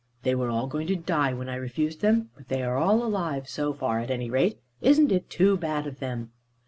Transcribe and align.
They 0.23 0.33
were 0.33 0.49
all 0.49 0.65
going 0.65 0.87
to 0.87 0.95
die, 0.95 1.31
when 1.33 1.47
I 1.47 1.53
refused 1.53 2.01
them; 2.01 2.31
but 2.35 2.47
they 2.47 2.63
are 2.63 2.75
all 2.75 3.03
alive 3.03 3.47
so 3.47 3.71
far, 3.71 3.99
at 3.99 4.09
any 4.09 4.31
rate. 4.31 4.57
Isn't 4.81 5.11
it 5.11 5.29
too 5.29 5.57
bad 5.57 5.85
of 5.85 5.99
them?" 5.99 6.31